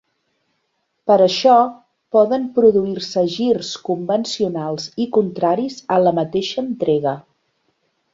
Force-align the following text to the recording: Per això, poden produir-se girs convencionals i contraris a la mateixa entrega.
Per 1.09 1.17
això, 1.25 1.57
poden 2.15 2.47
produir-se 2.55 3.23
girs 3.33 3.69
convencionals 3.89 4.87
i 5.05 5.07
contraris 5.19 5.77
a 5.97 5.99
la 6.05 6.15
mateixa 6.21 6.65
entrega. 6.69 7.15